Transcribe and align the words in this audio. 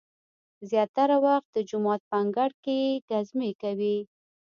زیاتره 0.69 1.17
وخت 1.25 1.47
د 1.53 1.57
جومات 1.69 2.01
په 2.09 2.15
انګړ 2.21 2.49
کې 2.63 2.77
ګزمې 3.09 3.51
کوي. 3.61 3.97